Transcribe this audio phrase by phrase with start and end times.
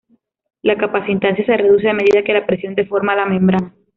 [0.63, 3.75] La capacitancia se reduce a medida que la presión deforma la membrana.